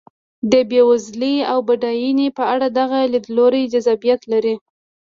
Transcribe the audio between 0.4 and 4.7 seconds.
د بېوزلۍ او بډاینې په اړه دغه لیدلوری جذابیت لري.